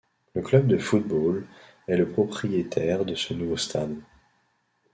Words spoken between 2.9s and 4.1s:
de ce nouveau stade.